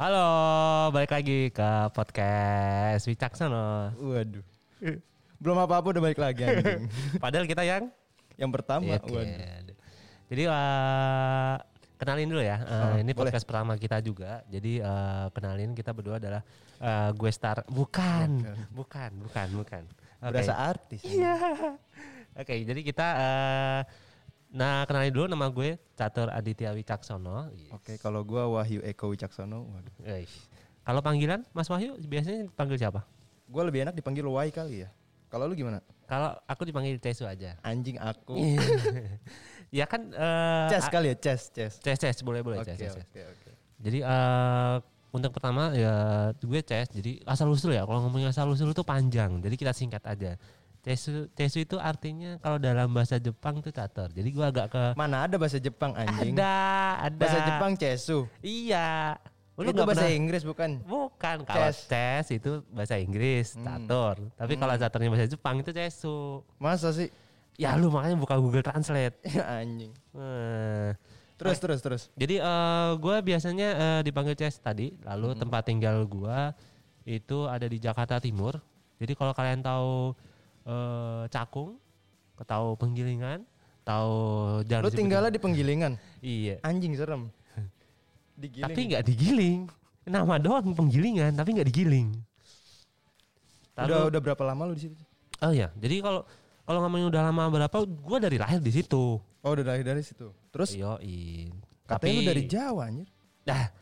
[0.00, 0.28] Halo,
[0.96, 3.92] balik lagi ke podcast Wicaksono.
[4.00, 4.40] Waduh.
[5.36, 6.88] Belum apa-apa udah balik lagi anjing.
[7.22, 7.92] Padahal kita yang
[8.40, 9.12] Yang pertama, Oke.
[9.12, 9.76] waduh.
[10.32, 11.54] Jadi eh,
[12.00, 12.56] kenalin dulu ya.
[12.64, 13.28] Eh, Oh, ini boleh.
[13.28, 14.40] podcast pertama kita juga.
[14.48, 16.40] Jadi eh, kenalin kita berdua adalah
[16.80, 17.60] eh, gue Star.
[17.68, 18.40] Bukan,
[18.72, 19.82] bukan, bukan, bukan.
[20.24, 20.32] Oke.
[20.32, 21.04] Berasa artis.
[21.04, 21.36] Iya.
[22.40, 23.80] Oke, jadi kita eh,
[24.50, 27.52] nah kenalin dulu nama gue Catur Aditya Wicaksono.
[27.54, 27.70] Yes.
[27.76, 29.94] Oke, kalau gua Wahyu Eko Wicaksono, waduh.
[30.80, 33.04] Kalau panggilan Mas Wahyu biasanya panggil siapa?
[33.46, 34.90] Gua lebih enak dipanggil Wai kali ya.
[35.30, 35.78] Kalau lu gimana?
[36.10, 37.54] Kalau aku dipanggil Cesu aja.
[37.62, 38.34] Anjing aku.
[39.78, 41.72] ya kan eh Ces kali ya, Ces, Ces.
[41.78, 43.50] Ces, Ces, boleh boleh Oke, Ces, Ces, oke, oke.
[43.78, 44.76] Jadi eh
[45.14, 45.94] untuk pertama ya
[46.34, 46.90] gue Ces.
[46.90, 47.86] Jadi asal usul ya.
[47.86, 49.38] Kalau ngomongin asal usul itu panjang.
[49.38, 50.34] Jadi kita singkat aja.
[50.80, 54.08] Cesu, Cesu itu artinya kalau dalam bahasa Jepang tuh catur.
[54.08, 56.32] Jadi gue agak ke Mana ada bahasa Jepang anjing?
[56.32, 56.54] ada
[57.02, 58.24] ada Bahasa Jepang Cesu.
[58.40, 59.20] Iya.
[59.54, 60.80] Lu Itu bahasa pernah- Inggris bukan?
[60.80, 63.64] Bukan, kalau ces itu bahasa Inggris, Hmm.
[63.84, 64.16] catur.
[64.34, 66.40] Tapi kalau caturnya bahasa Jepang itu cesu.
[66.56, 67.12] Masa sih?
[67.54, 69.20] Ya lu makanya buka Google Translate.
[69.60, 69.92] anjing.
[70.16, 70.96] Eh,
[71.36, 72.02] Terus terus terus.
[72.14, 75.40] Jadi eh gue biasanya eh, dipanggil Ces tadi, lalu Hmm.
[75.42, 76.38] tempat tinggal gue
[77.06, 78.56] itu ada di Jakarta Timur.
[78.96, 80.16] Jadi kalau kalian tahu
[80.70, 81.76] eh, Cakung,
[82.40, 83.42] tahu Penggilingan,
[83.82, 84.14] tahu
[84.64, 85.92] jangan Lu tinggalnya di penggilingan.
[86.22, 86.62] Iya.
[86.62, 87.28] Anjing serem.
[88.40, 88.64] Digiling.
[88.64, 89.60] Tapi nggak digiling.
[90.08, 92.08] Nama doang penggilingan, tapi nggak digiling.
[93.76, 94.96] udah Lalu- udah berapa lama lu di situ?
[95.40, 96.22] Oh ya, jadi kalau
[96.68, 99.16] kalau ngomongin udah lama berapa, gue dari lahir di situ.
[99.40, 100.28] Oh, udah dari dari situ.
[100.52, 101.48] Terus Yoin.
[101.88, 103.08] katanya lu dari Jawa anjir.
[103.42, 103.72] Dah,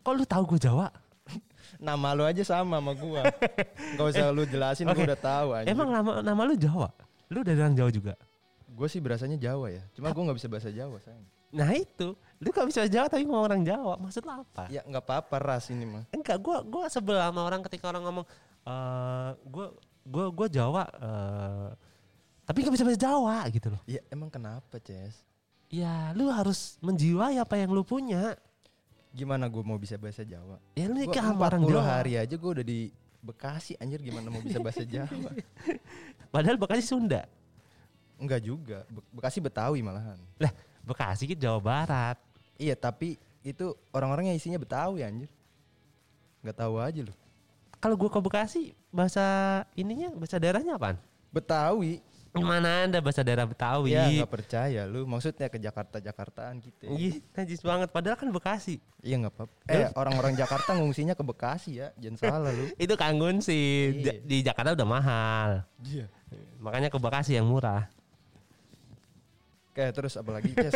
[0.00, 0.88] kok lu tahu gue Jawa?
[1.84, 3.22] Nama lu aja sama sama gua.
[4.00, 5.04] Gak usah lu jelasin, Oke.
[5.04, 5.76] gua udah tahu anjir.
[5.76, 6.88] Emang nama nama lu Jawa?
[7.28, 8.14] Lu dari orang Jawa juga?
[8.72, 9.84] Gue sih berasanya Jawa ya.
[9.92, 11.28] Cuma gue nggak bisa bahasa Jawa sayang.
[11.54, 14.66] Nah itu, lu gak bisa Jawa tapi ngomong orang Jawa, maksud lu apa?
[14.74, 16.02] Ya nggak apa-apa ras ini mah.
[16.10, 18.26] Enggak, gua gua sebel sama orang ketika orang ngomong
[18.66, 19.66] eh gua
[20.02, 21.70] gua gua Jawa eh
[22.44, 23.80] tapi gak bisa bahasa Jawa gitu loh.
[23.86, 25.16] Ya emang kenapa Ces?
[25.72, 28.36] Ya, lu harus menjiwai apa yang lu punya.
[29.14, 30.58] Gimana gue mau bisa bahasa Jawa?
[30.74, 31.82] Ya lu Gue nikah sama orang 40 Jawa.
[31.86, 32.80] hari aja gue udah di
[33.24, 35.30] Bekasi anjir gimana mau bisa bahasa Jawa?
[36.34, 37.24] Padahal Bekasi Sunda.
[38.18, 38.82] Enggak juga.
[38.90, 40.18] Be- Bekasi Betawi malahan.
[40.36, 40.50] Lah,
[40.82, 42.18] Bekasi kan Jawa Barat.
[42.58, 45.30] Iya tapi itu orang-orangnya isinya Betawi anjir.
[46.42, 47.14] Nggak tahu aja lu.
[47.78, 49.24] Kalau gua ke Bekasi, bahasa
[49.72, 50.96] ininya, bahasa daerahnya apaan?
[51.30, 52.02] Betawi.
[52.34, 53.94] Mana ada bahasa daerah Betawi?
[53.94, 55.06] Ya nggak percaya lu.
[55.06, 56.90] Maksudnya ke Jakarta Jakartaan gitu.
[56.90, 57.94] Ih, najis banget.
[57.94, 58.82] Padahal kan Bekasi.
[59.06, 59.54] Iya nggak apa-apa.
[59.70, 61.94] Eh orang-orang Jakarta ngungsinya ke Bekasi ya.
[62.02, 62.66] Jangan salah lu.
[62.84, 64.02] Itu Kanggun sih.
[64.02, 64.18] Iya.
[64.18, 65.50] Di Jakarta udah mahal.
[65.86, 66.10] Iya.
[66.58, 67.86] Makanya ke Bekasi yang murah.
[69.70, 70.74] Oke terus apa lagi Ces?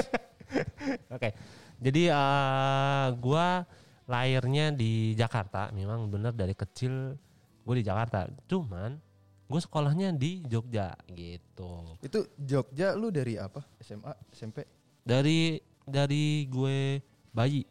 [1.15, 1.35] Oke.
[1.83, 3.67] Jadi eh gua
[4.07, 5.75] lahirnya di Jakarta.
[5.75, 7.19] Memang bener dari kecil
[7.69, 8.31] gue di Jakarta.
[8.49, 8.97] Cuman
[9.49, 11.97] gue sekolahnya di Jogja gitu.
[12.05, 13.65] itu Jogja lu dari apa?
[13.81, 14.69] SMA, SMP?
[15.01, 15.57] Dari
[15.89, 17.01] dari gue
[17.33, 17.65] bayi.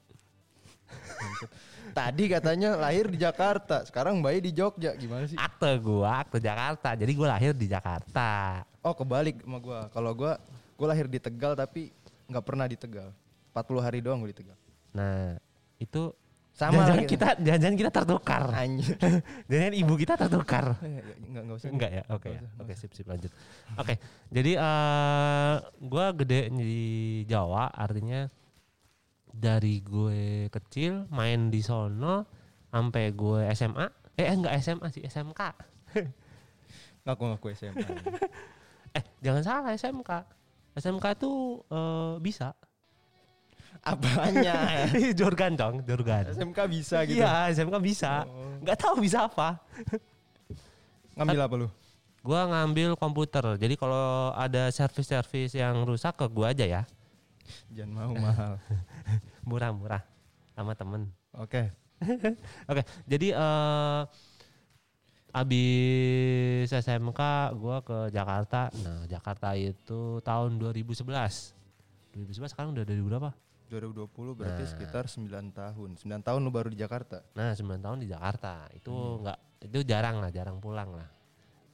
[1.98, 4.98] Tadi katanya lahir di Jakarta, sekarang bayi di Jogja.
[4.98, 5.38] Gimana sih?
[5.38, 6.94] Akte gua, akte Jakarta.
[6.94, 8.62] Jadi gue lahir di Jakarta.
[8.82, 9.80] Oh kebalik sama gua.
[9.94, 10.42] Kalau gua
[10.78, 11.94] gua lahir di Tegal tapi
[12.26, 13.14] nggak pernah di Tegal.
[13.54, 14.58] 40 hari doang gua di Tegal.
[14.94, 15.38] Nah,
[15.78, 16.14] itu
[16.58, 18.44] Sama jangan kita jangan kita tertukar.
[18.50, 18.98] Anjir.
[19.52, 20.74] jangan ibu kita tertukar.
[20.82, 21.70] Enggak enggak usah.
[21.70, 22.04] Enggak ya?
[22.10, 22.34] Oke.
[22.34, 22.62] Nggak ya.
[22.66, 23.30] Oke, sip sip lanjut.
[23.78, 23.94] Oke.
[24.34, 26.82] Jadi eh gua gede di
[27.30, 28.26] Jawa artinya
[29.38, 32.26] dari gue kecil main di sono
[32.74, 33.86] sampai gue SMA.
[34.18, 35.42] Eh enggak SMA sih, SMK.
[37.06, 37.86] Ngaku-ngaku SMA.
[38.96, 40.10] Eh, jangan salah SMK.
[40.74, 42.58] SMK itu eh, bisa.
[43.88, 44.56] Apanya?
[45.20, 46.24] Jorgan dong, Jorgan.
[46.36, 47.24] SMK bisa gitu.
[47.24, 48.28] Iya, SMK bisa.
[48.28, 48.60] Oh.
[48.60, 49.64] Nggak tahu bisa apa.
[51.16, 51.68] Ngambil apa lu?
[52.20, 53.56] Gua ngambil komputer.
[53.56, 56.82] Jadi kalau ada servis-servis yang rusak ke gua aja ya.
[57.72, 58.60] Jangan mau mahal.
[59.48, 60.04] Murah-murah
[60.52, 61.08] sama temen.
[61.40, 61.72] Oke.
[62.70, 64.02] Oke, jadi eh
[65.34, 67.22] abis SMK
[67.56, 68.70] gua ke Jakarta.
[68.84, 71.08] Nah, Jakarta itu tahun 2011.
[72.14, 73.32] 2011 sekarang udah dari berapa?
[73.68, 74.72] 2020 berarti Nah.
[74.72, 75.90] sekitar 9 tahun.
[76.00, 77.24] 9 tahun lu baru di Jakarta.
[77.36, 78.68] Nah, 9 tahun di Jakarta.
[78.72, 81.10] Itu enggak itu jarang lah, jarang pulang lah.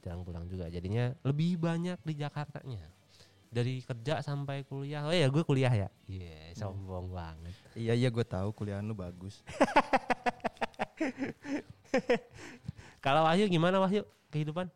[0.02, 0.68] Jarang pulang juga.
[0.68, 2.84] Jadinya lebih banyak di Jakartanya.
[3.54, 5.06] Dari kerja sampai kuliah.
[5.06, 5.88] Oh ya, gue kuliah ya.
[6.10, 7.54] Iya, sombong banget.
[7.78, 9.46] Iya iya gue tahu kuliahan lu bagus.
[13.04, 14.02] Kalau Wahyu gimana Wahyu
[14.32, 14.66] kehidupan?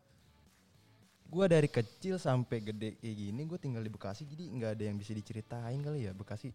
[1.29, 4.97] Gue dari kecil sampai gede kayak gini gue tinggal di Bekasi jadi nggak ada yang
[4.97, 6.49] bisa diceritain kali ya Bekasi.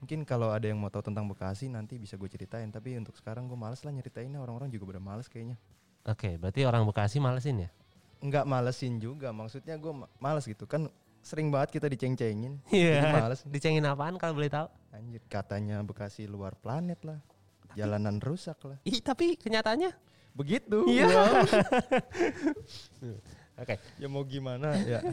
[0.00, 2.66] Mungkin kalau ada yang mau tahu tentang Bekasi nanti bisa gue ceritain.
[2.68, 4.40] Tapi untuk sekarang gue males lah nyeritainnya.
[4.40, 5.60] Orang-orang juga udah males kayaknya.
[6.08, 7.70] Oke, berarti orang Bekasi malesin ya?
[8.24, 9.28] Nggak malesin juga.
[9.30, 10.64] Maksudnya gue ma- males gitu.
[10.64, 10.88] Kan
[11.20, 12.56] sering banget kita diceng-cengin.
[12.72, 12.96] Iya.
[12.96, 13.40] Jadi males.
[13.44, 14.66] Dicengin apaan kalau boleh tahu?
[14.90, 17.20] Anjir katanya Bekasi luar planet lah.
[17.76, 18.80] Jalanan rusak lah.
[18.82, 19.92] Ih, tapi kenyataannya
[20.30, 20.86] Begitu.
[20.88, 21.06] Iya.
[21.06, 21.44] Wow.
[23.60, 23.76] Oke.
[24.00, 25.04] ya mau gimana ya.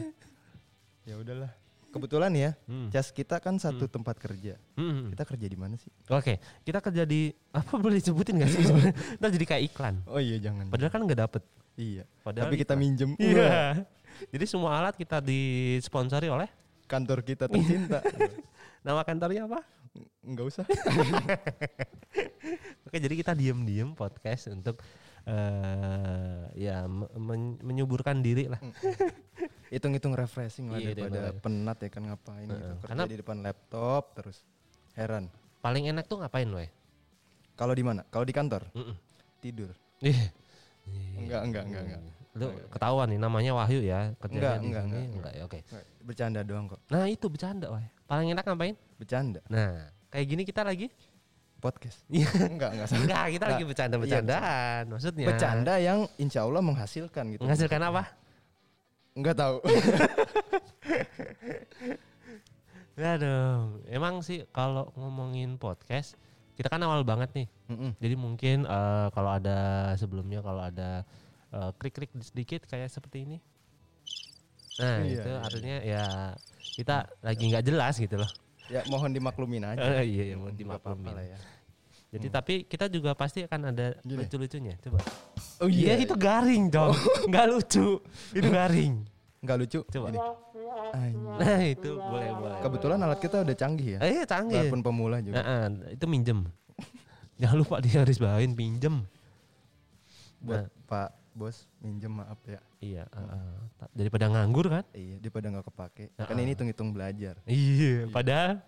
[1.04, 1.52] Ya udahlah.
[1.88, 2.88] Kebetulan ya, Hmm.
[2.88, 4.54] Cas kita kan satu tempat kerja.
[4.74, 5.08] Hmm.
[5.08, 5.88] Kita kerja di mana sih?
[6.08, 8.62] Oke, kita kerja di apa boleh disebutin gak sih?
[9.18, 9.94] Ntar jadi kayak iklan.
[10.04, 10.68] Oh iya jangan.
[10.68, 11.42] Padahal kan nggak dapet.
[11.74, 12.02] Iya.
[12.20, 12.82] Padahal Tapi kita iklan.
[12.82, 13.10] minjem.
[13.16, 13.82] Iya.
[14.28, 16.46] Jadi semua alat kita disponsori oleh
[16.84, 18.00] Kantor kita tercinta.
[18.86, 19.60] nama kantornya apa?
[20.20, 20.64] Enggak usah.
[22.86, 24.80] Oke, jadi kita diem-diem podcast untuk
[25.28, 28.58] eh ya me- men- menyuburkan diri lah.
[29.68, 32.54] Hitung-hitung refreshing lah Iya, daripada daripada- penat ya kan ngapain gitu.
[32.54, 34.38] Heeh, Kerja karena- di depan laptop terus.
[34.92, 35.24] Heran.
[35.58, 36.70] Paling enak tuh ngapain lo ya?
[37.54, 38.02] Kalau di mana?
[38.08, 38.94] Kalau di kantor Mm-mm.
[39.38, 39.70] tidur.
[40.00, 40.16] Ih.
[41.18, 42.00] Enggak, enggak, enggak, enggak.
[42.34, 45.04] Lu ketahuan nih namanya Wahyu ya kerjanya Enggak, di enggak, enggak.
[45.10, 45.58] enggak ya oke.
[46.00, 46.80] Bercanda doang kok.
[46.88, 47.82] Nah itu bercanda wah.
[48.06, 48.74] Paling enak ngapain?
[48.96, 49.40] Bercanda.
[49.50, 50.88] Nah kayak gini kita lagi
[51.58, 52.06] Podcast.
[52.06, 52.30] Iya.
[52.54, 53.02] enggak, enggak salah.
[53.02, 53.70] enggak kita lagi Enggak.
[53.74, 55.26] bercanda-bercandaan maksudnya.
[55.26, 57.42] Bercanda yang insya Allah menghasilkan gitu.
[57.42, 58.02] Menghasilkan apa?
[59.18, 59.56] Enggak tahu.
[62.98, 66.14] Aduh, emang sih kalau ngomongin podcast
[66.54, 67.46] kita kan awal banget nih.
[67.70, 67.90] Mm-mm.
[67.98, 69.58] Jadi mungkin eh, kalau ada
[69.94, 71.06] sebelumnya kalau ada
[71.50, 73.38] eh, krik-krik sedikit kayak seperti ini.
[74.78, 76.04] Nah, Iya, itu iya, artinya ya
[76.78, 78.30] kita lagi nggak jelas gitu loh.
[78.70, 79.82] Ya mohon dimaklumin aja.
[79.98, 81.14] Eh, iya, iya, Nggak dimaklumin.
[81.14, 81.38] lah ya.
[82.08, 84.80] Jadi tapi kita juga pasti akan ada lucu-lucunya.
[84.80, 84.98] Coba.
[85.60, 86.96] Oh Iya, itu garing dong.
[87.30, 88.00] Nggak lucu.
[88.32, 89.04] Itu garing.
[89.38, 89.80] Enggak lucu.
[89.84, 90.06] Coba.
[90.08, 90.18] Ini.
[91.38, 92.58] Nah, itu boleh boleh.
[92.58, 93.98] Kebetulan alat kita udah canggih ya.
[94.00, 94.56] Eh, iya, canggih.
[94.56, 95.36] Walaupun pemula juga.
[95.38, 96.48] Nah, itu minjem.
[97.38, 99.04] Jangan lupa dia harus bawain pinjem.
[100.40, 102.58] Buat Nah, Pak Bos minjem maaf ya.
[102.80, 103.54] iya, heeh.
[103.78, 104.82] Ta- daripada nganggur kan?
[104.90, 106.04] Iya, daripada nggak kepake.
[106.16, 107.38] Nah, Kan ini hitung-hitung belajar.
[107.44, 108.58] Iya, padahal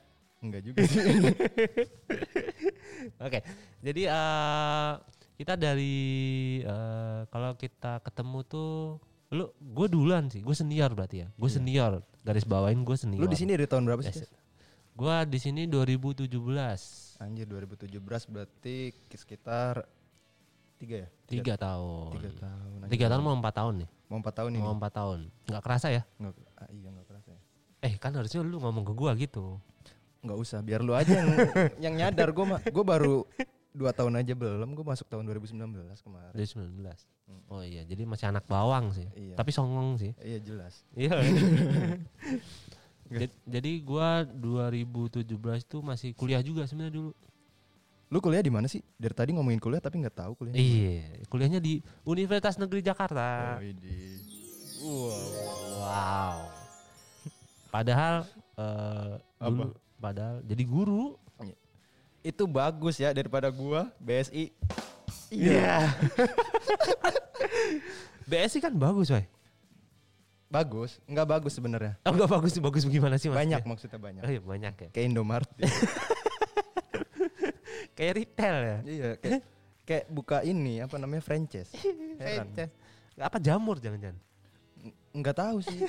[0.40, 1.00] Enggak juga sih.
[3.20, 3.38] Oke,
[3.78, 4.90] jadi eh
[5.36, 5.96] kita dari
[6.60, 8.96] eh kalau kita ketemu tuh,
[9.30, 11.56] lu gue duluan sih, gue senior berarti ya, gue Iya.
[11.56, 13.20] senior, garis bawain gue senior.
[13.20, 14.16] Lu di sini dari tahun berapa sih?
[14.16, 14.32] Yes.
[14.92, 16.28] Gue di sini 2017,
[17.18, 18.76] Anjir 2017 berarti
[19.10, 19.84] sekitar
[20.76, 21.08] tiga ya?
[21.26, 22.76] tiga tahun, Tiga tahun.
[22.80, 22.90] anjir.
[22.90, 24.60] tiga tahun mau empat tahun nih, Mau empat tahun ini.
[24.62, 26.02] mau empat tahun, nggak kerasa ya?
[26.16, 27.40] Nggak, ah, iya nggak kerasa ya.
[27.80, 29.56] Eh kan harusnya lu ngomong ke gue gitu.
[30.20, 31.30] Nggak usah, biar lu aja yang,
[31.88, 32.28] yang nyadar.
[32.30, 33.24] Gue mah, gue baru
[33.70, 34.72] dua tahun aja belum.
[34.72, 35.56] Gue masuk tahun 2019
[36.00, 36.32] kemarin.
[36.34, 36.76] 2019.
[37.30, 37.40] Hmm.
[37.48, 39.38] Oh iya, jadi masih anak bawang sih, Iya.
[39.38, 40.12] tapi songong sih.
[40.18, 40.82] Iya jelas.
[40.92, 41.14] Iya.
[43.10, 45.26] Jad- jadi gua 2017
[45.64, 47.10] tuh masih kuliah juga sebenarnya dulu.
[48.06, 48.82] Lu kuliah di mana sih?
[48.94, 50.54] Dari tadi ngomongin kuliah tapi nggak tahu kuliah.
[50.54, 53.58] Iya, kuliahnya di Universitas Negeri Jakarta.
[53.58, 53.94] Oh, ini.
[54.78, 55.10] Wow.
[55.76, 56.38] Wow.
[57.70, 58.26] Padahal
[59.40, 61.14] dulu padahal jadi guru.
[62.20, 64.52] Itu bagus ya daripada gua BSI.
[65.30, 65.88] Iya.
[68.28, 69.24] BSI kan bagus, Woy.
[70.50, 71.94] Bagus, nggak bagus sebenarnya.
[72.02, 73.70] Oh, enggak bagus, bagus gimana sih Banyak maksudnya?
[73.70, 74.22] maksudnya banyak.
[74.26, 74.88] Oh iya, banyak ya.
[74.90, 75.50] Kayak Indomaret.
[77.96, 78.78] Kayak retail ya.
[78.88, 79.40] iya, kayak
[79.84, 81.68] kayak buka ini apa namanya franchise.
[82.20, 82.72] Franchise.
[83.12, 84.16] Nggak apa jamur jangan-jangan.
[84.80, 85.84] N- Nggak tahu sih.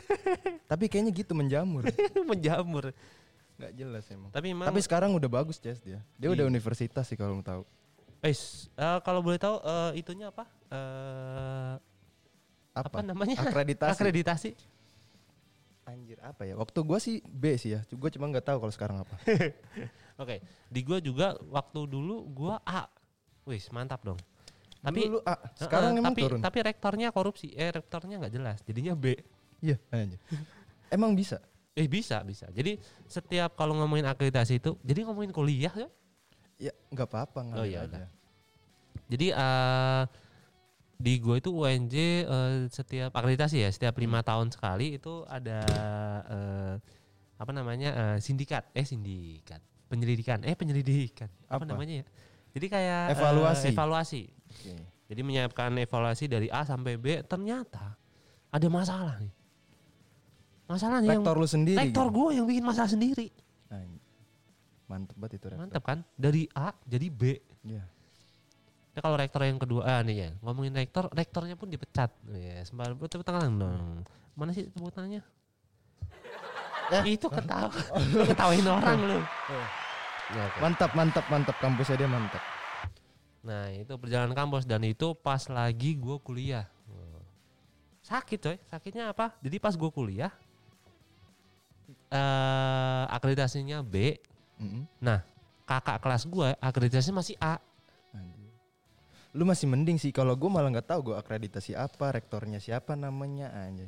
[0.68, 1.88] Tapi kayaknya gitu menjamur.
[2.28, 2.92] Menjamur.
[3.62, 4.32] Nggak jelas emang.
[4.34, 6.02] Tapi emang Tapi sekarang udah bagus Jess dia.
[6.18, 6.52] Dia udah Iya.
[6.52, 7.62] universitas sih kalau mau tahu.
[8.26, 10.50] Eh, eh, kalau boleh tahu eh, itunya apa?
[10.74, 11.74] Eh
[12.72, 12.88] apa?
[12.90, 13.00] Apa?
[13.06, 13.38] namanya?
[13.38, 13.94] Akreditasi.
[13.94, 14.50] Akreditasi.
[15.86, 16.56] Anjir apa ya?
[16.58, 17.86] Waktu gua sih B sih ya.
[17.94, 19.16] Gua cuma nggak tahu kalau sekarang apa.
[20.22, 22.88] Oke, di gua juga waktu dulu gua A.
[23.46, 24.18] Wih, mantap dong.
[24.82, 26.40] Tapi Dulu A, sekarang eh, emang tapi, turun.
[26.42, 27.54] Tapi rektornya korupsi.
[27.54, 28.58] Eh, rektornya nggak jelas.
[28.66, 29.14] Jadinya B.
[29.62, 29.78] Iya.
[30.96, 31.38] Emang bisa?
[31.72, 32.52] Eh bisa, bisa.
[32.52, 32.76] Jadi
[33.08, 35.88] setiap kalau ngomongin akreditasi itu, jadi ngomongin kuliah ya.
[36.60, 37.88] Ya nggak apa-apa Oh, ngalir iya aja.
[37.88, 38.08] udah.
[39.08, 40.04] Jadi eh
[41.02, 45.60] di gue itu UNJ eh, setiap akreditasi ya, setiap lima tahun sekali itu ada
[46.30, 46.74] eh,
[47.42, 49.58] apa namanya eh, sindikat, eh sindikat,
[49.90, 51.72] penyelidikan, eh penyelidikan, apa, Apa?
[51.72, 52.06] namanya ya?
[52.52, 53.68] Jadi kayak Evaluasi.
[53.72, 54.22] evaluasi.
[54.30, 54.76] Oke.
[55.10, 57.96] Jadi menyiapkan evaluasi dari A sampai B, ternyata
[58.48, 59.32] ada masalah nih.
[60.72, 61.76] Masalahnya Rektor lu sendiri.
[61.76, 62.16] yang rektor gitu?
[62.16, 63.28] gue yang bikin masalah sendiri.
[63.68, 64.00] Anjir.
[64.88, 65.60] Mantep banget itu rektor.
[65.60, 66.00] Mantap kan?
[66.16, 67.22] Dari A jadi B.
[67.68, 67.84] Iya.
[68.92, 72.12] Ya kalau rektor yang kedua, ah nih ya, ngomongin rektor, rektornya pun dipecat.
[72.28, 74.04] Ya, sembarang tepuk tangan dong.
[74.36, 75.24] Mana sih tepuk tangannya?
[76.92, 77.72] Eh, Itu ketawa,
[78.12, 79.20] lu ketawain orang lu.
[80.36, 80.58] Ya, oke.
[80.60, 81.56] Mantap, mantap, mantap.
[81.64, 82.44] Kampusnya dia mantap.
[83.48, 86.68] Nah itu perjalanan kampus dan itu pas lagi gue kuliah.
[88.04, 89.32] Sakit coy, sakitnya apa?
[89.40, 90.36] Jadi pas gue kuliah,
[92.12, 94.20] eh akreditasinya B.
[94.60, 94.84] Mm-mm.
[95.00, 95.24] Nah
[95.64, 97.56] kakak kelas gue akreditasinya masih A.
[98.12, 98.52] Anjir.
[99.32, 103.56] Lu masih mending sih kalau gue malah nggak tahu gue akreditasi apa, rektornya siapa namanya
[103.56, 103.88] aja.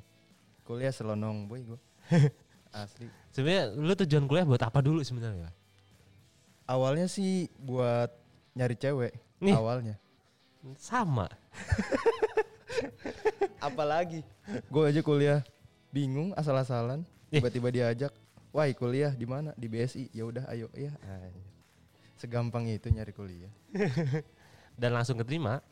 [0.63, 1.79] Kuliah selonong boy gue.
[2.73, 3.05] Asli.
[3.29, 5.51] Sebenarnya lu tujuan kuliah buat apa dulu sebenarnya?
[6.65, 8.09] Awalnya sih buat
[8.55, 9.13] nyari cewek.
[9.43, 9.53] Nih.
[9.53, 9.99] Awalnya.
[10.79, 11.27] Sama.
[13.67, 15.39] Apalagi gue aja kuliah
[15.91, 17.03] bingung asal-asalan.
[17.33, 18.13] Tiba-tiba diajak,
[18.53, 19.57] wah kuliah di mana?
[19.57, 20.13] Di BSI.
[20.13, 20.93] Ya udah, ayo ya.
[22.21, 23.49] Segampang itu nyari kuliah.
[24.79, 25.65] Dan langsung keterima.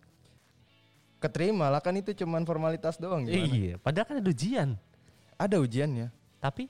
[1.21, 3.45] Keterima lah kan itu cuman formalitas doang gimana?
[3.45, 3.75] Iya.
[3.77, 4.69] Padahal kan ada ujian.
[5.37, 6.09] Ada ujiannya,
[6.41, 6.69] Tapi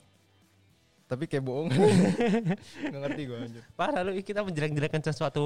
[1.12, 1.68] tapi kayak bohong.
[2.88, 3.62] Nggak ngerti gue anjir.
[3.76, 5.44] parah lu kita menjelek-jelekan sesuatu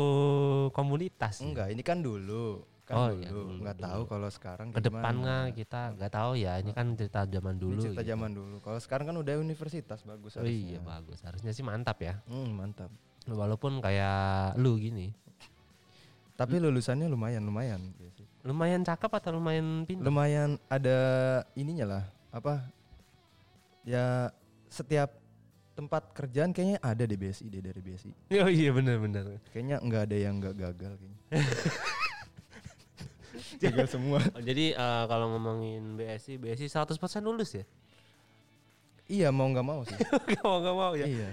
[0.70, 1.42] komunitas.
[1.42, 2.62] Enggak, ini kan dulu.
[2.86, 3.18] Kan Oh, dulu.
[3.18, 5.18] iya, dulu, Nggak tahu kalau sekarang Ke kayak depan gimana.
[5.18, 6.52] nggak kita nggak tahu ya.
[6.62, 7.80] Ini kan cerita zaman Ini dulu.
[7.82, 8.10] cerita gitu.
[8.14, 8.56] zaman dulu.
[8.62, 10.54] Kalau sekarang kan udah universitas bagus Oh harusnya.
[10.54, 11.18] iya bagus.
[11.20, 12.14] Harusnya sih mantap ya.
[12.30, 12.90] Hmm, mantap.
[13.26, 15.10] Walaupun kayak lu gini.
[16.36, 17.80] Tapi lulusannya lumayan, lumayan.
[18.46, 20.04] Lumayan cakep atau lumayan pintar?
[20.06, 20.98] Lumayan ada
[21.56, 22.04] ininya lah.
[22.30, 22.70] Apa?
[23.82, 24.30] Ya
[24.68, 25.10] setiap
[25.74, 28.12] tempat kerjaan kayaknya ada di BSI deh dari BSI.
[28.44, 29.42] Oh iya benar-benar.
[29.50, 31.18] Kayaknya nggak ada yang nggak gagal kayaknya.
[33.64, 34.20] gagal semua.
[34.32, 37.64] Oh, jadi eh, kalau ngomongin BSI, BSI 100% lulus ya?
[39.06, 39.94] Iya mau nggak mau sih.
[39.96, 41.06] gak mau gak mau ya.
[41.06, 41.28] iya.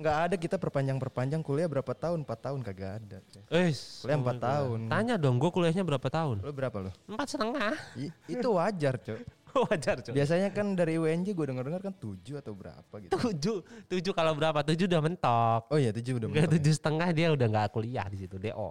[0.00, 2.24] Nggak ada kita perpanjang-perpanjang kuliah berapa tahun?
[2.24, 3.18] 4 tahun kagak ada.
[3.52, 3.68] Eh,
[4.00, 4.78] Kuliah empat tahun.
[4.88, 6.40] Tanya dong, gue kuliahnya berapa tahun?
[6.40, 6.90] Lo berapa lo?
[7.04, 7.76] Empat setengah.
[8.00, 9.20] I- itu wajar, Cok.
[9.66, 10.14] Wajar cuy.
[10.14, 13.10] Biasanya kan dari UNJ gue denger-dengar kan 7 atau berapa gitu.
[13.18, 13.56] Tujuh,
[13.90, 14.62] tujuh kalau berapa?
[14.62, 15.62] Tujuh udah mentok.
[15.74, 16.54] Oh iya 7 udah mentok ya.
[16.54, 18.70] tujuh setengah dia udah nggak kuliah di situ DO.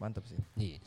[0.00, 0.40] Mantap sih.
[0.56, 0.78] Iya.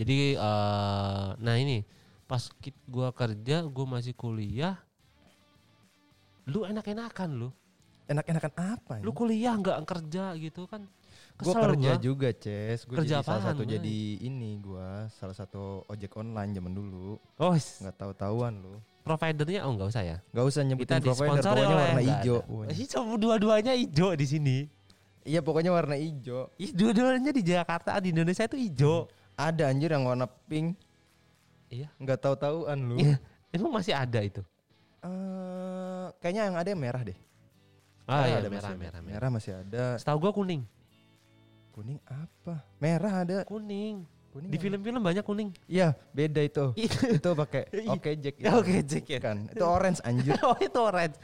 [0.00, 1.84] Jadi eh nah ini
[2.24, 4.80] pas kit gua kerja, gua masih kuliah.
[6.48, 7.48] Lu enak-enakan lu.
[8.10, 9.18] Enak-enakan apa Lu ini?
[9.20, 10.88] kuliah nggak kerja gitu kan.
[11.38, 12.02] Gue kerja gua.
[12.02, 12.84] juga, Ces.
[12.84, 13.72] Gue Kerja jadi salah apaan, satu Boy?
[13.72, 17.16] jadi ini gua salah satu ojek online zaman dulu.
[17.38, 18.74] Oh, Nggak tahu-tahuan lu.
[19.00, 20.16] providernya oh nggak usah ya.
[20.30, 22.38] Gak usah Kita nyebutin provider, disponsori pokoknya warna nggak hijau.
[22.68, 24.56] Hijau dua-duanya hijau di sini.
[25.24, 26.48] Iya pokoknya warna hijau.
[26.56, 29.08] Ih, dua-duanya di Jakarta di Indonesia itu hijau.
[29.40, 30.76] Ada anjir yang warna pink.
[31.72, 31.88] Iya.
[31.96, 32.96] Nggak tahu-tahuan lu.
[33.00, 33.16] Iya.
[33.50, 34.44] Emang masih ada itu?
[35.00, 37.16] Eh, kayaknya yang ada yang merah deh.
[38.04, 39.16] Ah iya, ada merah, masih merah, merah.
[39.16, 39.84] Merah masih ada.
[39.96, 40.62] Setahu gua kuning.
[41.72, 42.60] Kuning apa?
[42.76, 43.36] Merah ada.
[43.46, 44.04] Kuning.
[44.30, 45.50] Kuning Di film-film banyak kuning.
[45.66, 46.64] Iya, beda itu.
[47.18, 47.88] itu pakai Iya.
[47.90, 48.34] oke Jack.
[48.38, 49.18] Ya, Oke, Jack ya.
[49.18, 49.48] Kan.
[49.48, 50.36] Itu orange anjir.
[50.46, 51.16] oh itu orange.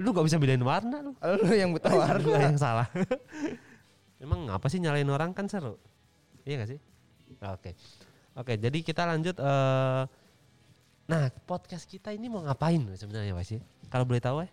[0.00, 1.12] Lu gak bisa bedain warna lu.
[1.44, 2.36] Lu yang buta warna.
[2.38, 2.88] yang salah.
[4.16, 5.76] Emang ngapa sih nyalain orang kan seru?
[6.44, 6.78] Iya gak sih?
[7.40, 7.76] Oke.
[8.34, 10.04] Oke, jadi kita lanjut eh
[11.04, 13.52] Nah, podcast kita ini mau ngapain sebenarnya Mas?
[13.92, 14.48] Kalau boleh tahu ya?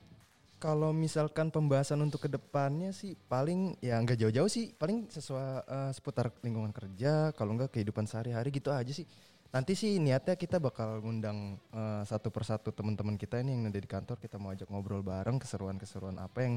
[0.61, 5.91] Kalau misalkan pembahasan untuk ke depannya sih paling ya nggak jauh-jauh sih, paling sesuai eh,
[5.95, 9.07] seputar lingkungan kerja, kalau nggak kehidupan sehari-hari gitu aja sih.
[9.51, 13.89] Nanti sih niatnya kita bakal ngundang eh, satu persatu teman-teman kita ini yang ada di
[13.89, 16.55] kantor, kita mau ajak ngobrol bareng keseruan-keseruan apa yang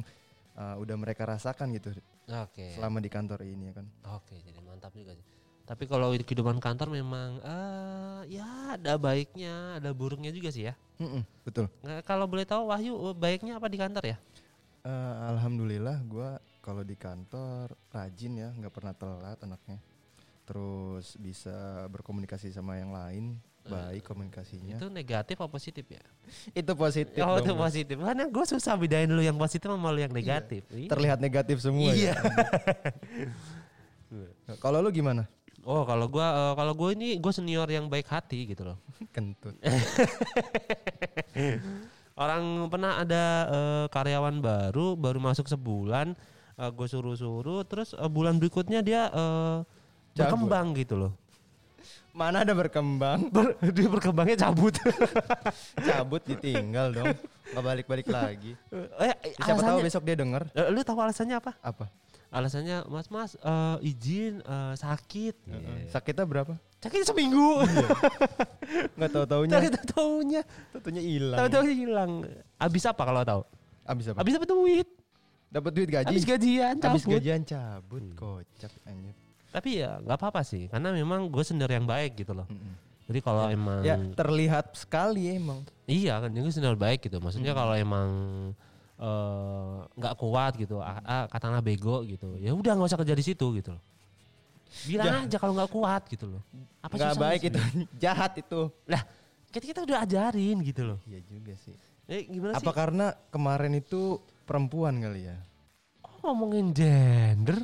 [0.59, 1.94] eh, udah mereka rasakan gitu
[2.28, 2.76] Oke.
[2.76, 3.87] selama di kantor ini ya kan.
[4.21, 5.43] Oke, jadi mantap juga sih.
[5.64, 10.76] Tapi kalau di kehidupan kantor memang eh ya ada baiknya, ada buruknya juga sih ya.
[11.00, 11.73] Mm-mm, betul.
[11.80, 14.16] Nggak, kalau boleh tahu Wahyu eh, baiknya apa di kantor ya?
[14.85, 19.80] Eh, Alhamdulillah gua kalau di kantor rajin ya, nggak pernah telat anaknya.
[20.44, 24.76] Terus bisa berkomunikasi sama yang lain, baik komunikasinya.
[24.76, 26.04] Itu negatif apa positif ya?
[26.61, 27.25] Itu positif.
[27.25, 27.97] oh, dong, itu positif.
[27.97, 30.68] Karena gue susah bedain lu yang positif sama lu yang negatif.
[30.68, 30.92] Iya.
[30.92, 32.12] Terlihat negatif semua Iya.
[32.12, 32.14] ya.
[34.47, 35.26] Nah, Kalau lu gimana?
[35.64, 38.76] Oh, kalau gua eh, kalau gua ini gue senior yang baik hati gitu loh.
[39.14, 39.56] Kentut.
[42.14, 46.14] Orang pernah ada eh, karyawan baru baru masuk sebulan,
[46.54, 49.59] gue suruh-suruh, terus eh, bulan berikutnya dia eh,
[50.14, 50.47] Cabut.
[50.47, 51.12] berkembang gitu loh.
[52.14, 54.78] Mana ada berkembang, Ber- dia berkembangnya cabut.
[55.75, 57.11] cabut ditinggal dong.
[57.50, 58.54] Nggak balik-balik lagi.
[58.71, 61.59] eh, Siapa tahu alasannya- besok dia denger Eh, lu tahu alasannya apa?
[61.59, 61.90] apa?
[62.35, 65.35] Alasannya Mas Mas eh, izin eh, sakit.
[65.88, 66.59] Sakitnya berapa?
[66.83, 67.62] Sakit seminggu.
[68.99, 69.53] Nggak tahu taunya.
[69.55, 71.38] Tahu taunya, Tentunya hilang.
[71.38, 72.11] tahu tahu hilang.
[72.59, 73.43] Abis apa kalau tahu?
[73.85, 74.19] Abis apa?
[74.21, 74.88] Abis apa duit?
[75.49, 76.11] Dapat duit gaji.
[76.11, 77.14] Abis gajian Abis cabut.
[77.14, 78.03] gajian cabut.
[78.12, 79.14] Kocak anjir.
[79.55, 82.43] Tapi ya nggak apa-apa sih, karena memang gue senior yang baik gitu loh.
[82.50, 82.75] Mm-mm.
[83.07, 85.62] Jadi kalau emang Ya terlihat sekali emang.
[85.87, 87.23] iya kan, gue senior baik gitu.
[87.23, 88.09] Maksudnya kalau emang
[88.98, 92.38] eh, nggak kuat gitu, ah, ah, katakanlah bego gitu.
[92.38, 93.82] Ya udah nggak usah kerja di situ gitu loh.
[94.90, 96.42] Bilang aja kalau nggak kuat gitu loh.
[96.82, 97.58] Apa Nggak susahnya baik itu,
[98.02, 98.60] jahat itu.
[99.54, 100.98] Kita kita udah ajarin gitu loh.
[101.06, 101.74] Iya juga sih.
[102.10, 102.76] Eh gimana Apa sih?
[102.76, 105.38] karena kemarin itu perempuan kali ya?
[106.04, 107.62] Kok ngomongin gender?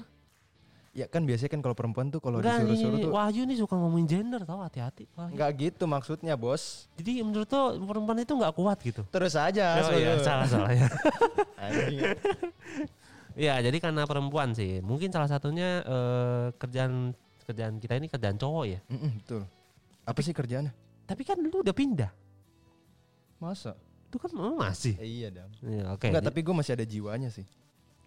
[1.00, 4.44] Ya kan biasanya kan kalau perempuan tuh kalau disuruh-suruh tuh Wahyu nih suka ngomongin gender
[4.44, 5.08] tau hati-hati.
[5.16, 6.92] Nggak gitu maksudnya bos.
[7.00, 9.00] Jadi menurut lo perempuan itu nggak kuat gitu?
[9.08, 9.80] Terus aja.
[9.80, 10.86] Oh iya, salah salah ya.
[13.40, 14.82] Iya, jadi karena perempuan sih.
[14.84, 17.14] Mungkin salah satunya eh, kerjaan
[17.46, 18.80] kerjaan kita ini kerjaan cowok ya.
[18.90, 19.42] Mm-mm, betul.
[20.04, 20.74] Apa sih kerjaannya?
[21.08, 22.10] Tapi kan lu udah pindah.
[23.40, 23.78] Masa?
[24.10, 24.98] Lu kan oh, masih.
[24.98, 25.50] Eh, iya dong.
[25.62, 26.10] Iya, oke.
[26.10, 27.46] Enggak, tapi gue masih ada jiwanya sih.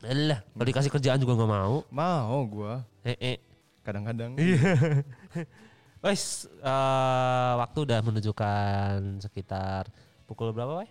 [0.04, 1.76] Alah, kalau dikasih kerjaan juga nggak mau.
[1.88, 3.38] Mau gua Eh, eh.
[3.82, 4.36] kadang-kadang.
[4.36, 4.76] Iya.
[6.04, 9.88] Wes, eh, waktu udah menunjukkan sekitar
[10.26, 10.90] pukul berapa, Wai?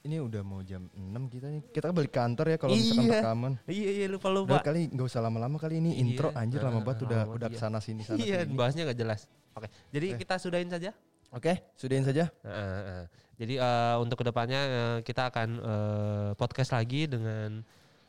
[0.00, 1.60] Ini udah mau jam 6 kita nih.
[1.70, 3.20] Kita balik kantor ya kalau misalkan Iya.
[3.20, 3.52] rekaman.
[3.68, 4.56] Iya, iya lupa Udah lupa.
[4.60, 6.00] kali nggak usah lama-lama kali ini Iya.
[6.02, 7.56] intro anjir lama banget udah lama udah iya.
[7.56, 8.56] ke sana sini sana Iya, sini.
[8.56, 9.20] bahasnya nggak jelas.
[9.52, 10.24] Oke, jadi Oke.
[10.24, 10.92] kita sudahin saja.
[11.30, 12.26] Oke, sudahin saja.
[12.42, 13.04] Heeh, heeh.
[13.40, 17.62] Jadi eh, untuk ke depannya eh, kita akan eh, podcast lagi dengan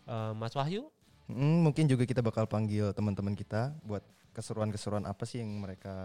[0.09, 0.89] eh, Mas Wahyu.
[1.31, 4.03] Hmm, mungkin juga kita bakal panggil teman-teman kita buat
[4.35, 5.95] keseruan-keseruan apa sih yang mereka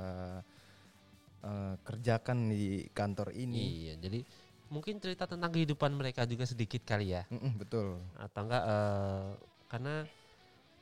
[1.43, 3.91] eh, kerjakan di kantor ini.
[3.91, 4.21] Iya, jadi
[4.69, 8.03] mungkin cerita tentang kehidupan mereka juga sedikit kali ya, Mm-mm, betul.
[8.19, 8.63] atau enggak?
[8.67, 9.29] eh,
[9.71, 9.95] karena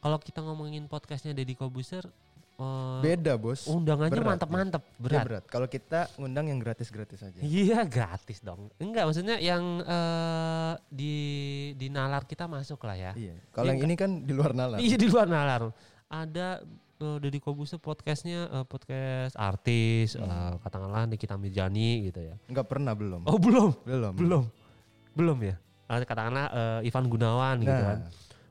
[0.00, 2.04] kalau kita ngomongin podcastnya Deddy Kobuser,
[2.54, 3.66] eh, Beda bos.
[3.66, 4.30] undangannya berat ya.
[4.30, 5.24] mantep-mantep, Dia berat.
[5.24, 5.44] berat.
[5.46, 7.38] Kalau kita ngundang yang gratis-gratis aja.
[7.38, 8.70] Iya gratis dong.
[8.76, 11.14] Enggak maksudnya yang eh, di
[11.74, 13.12] di nalar kita masuk lah ya.
[13.12, 13.34] Iya.
[13.50, 14.78] Kalau Iya, yang ini kan di luar nalar.
[14.78, 15.62] Iya di luar nalar.
[16.06, 16.62] Ada
[17.00, 20.22] uh, Deddy Kobuser podcastnya uh, podcast artis, Hmm.
[20.22, 22.34] uh, katakanlah Nikita Mirjani gitu ya.
[22.46, 23.26] Enggak pernah belum.
[23.26, 24.14] Oh belum, belum.
[24.14, 24.44] belum,
[25.12, 25.56] belum ya.
[25.84, 27.98] Uh, katakanlah uh, Ivan Gunawan gitu Nah, kan.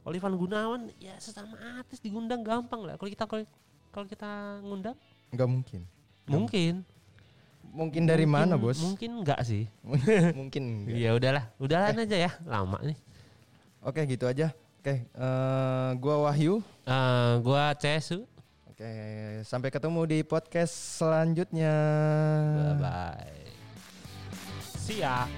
[0.03, 2.99] Kalau Ivan Gunawan ya sesama artis digundang gampang lah.
[2.99, 3.47] Kalau kita kalau
[3.93, 4.97] kalau kita ngundang
[5.29, 5.81] enggak mungkin.
[6.25, 6.75] mungkin.
[7.73, 8.79] Mungkin dari mana, Mungkin- Bos?
[8.81, 9.65] Mungkin enggak sih.
[10.39, 10.93] mungkin enggak.
[10.97, 12.31] Iya udahlah, udahan aja ya.
[12.45, 12.97] Lama nih.
[13.81, 14.53] Oke, gitu aja.
[14.83, 16.59] Oke, eh, gua Wahyu.
[16.83, 18.27] Uh, gua Cesu.
[18.69, 18.89] Oke,
[19.41, 21.73] sampai ketemu di podcast selanjutnya.
[22.51, 23.47] Bye bye.
[24.75, 25.29] See ya.